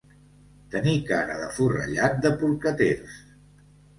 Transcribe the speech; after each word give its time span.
Tenir 0.75 0.93
cara 1.09 1.35
de 1.41 1.49
forrellat 1.57 2.17
de 2.27 2.33
porcaters. 2.39 3.21